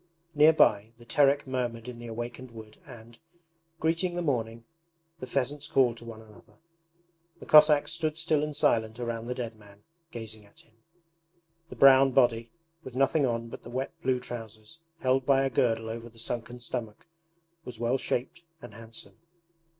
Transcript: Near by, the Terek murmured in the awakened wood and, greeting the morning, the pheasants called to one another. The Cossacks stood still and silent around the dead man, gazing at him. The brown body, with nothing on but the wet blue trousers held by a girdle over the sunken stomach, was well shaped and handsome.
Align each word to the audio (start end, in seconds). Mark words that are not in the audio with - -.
Near 0.33 0.51
by, 0.51 0.93
the 0.97 1.05
Terek 1.05 1.45
murmured 1.45 1.87
in 1.87 1.99
the 1.99 2.07
awakened 2.07 2.49
wood 2.49 2.79
and, 2.87 3.19
greeting 3.79 4.15
the 4.15 4.23
morning, 4.23 4.65
the 5.19 5.27
pheasants 5.27 5.67
called 5.67 5.95
to 5.97 6.05
one 6.05 6.23
another. 6.23 6.55
The 7.39 7.45
Cossacks 7.45 7.91
stood 7.91 8.17
still 8.17 8.43
and 8.43 8.55
silent 8.57 8.99
around 8.99 9.27
the 9.27 9.35
dead 9.35 9.55
man, 9.57 9.83
gazing 10.09 10.43
at 10.43 10.61
him. 10.61 10.73
The 11.69 11.75
brown 11.75 12.13
body, 12.13 12.49
with 12.83 12.95
nothing 12.95 13.27
on 13.27 13.49
but 13.49 13.61
the 13.61 13.69
wet 13.69 13.91
blue 14.01 14.19
trousers 14.19 14.79
held 15.01 15.23
by 15.23 15.43
a 15.43 15.51
girdle 15.51 15.87
over 15.87 16.09
the 16.09 16.17
sunken 16.17 16.59
stomach, 16.59 17.05
was 17.63 17.77
well 17.77 17.99
shaped 17.99 18.41
and 18.59 18.73
handsome. 18.73 19.19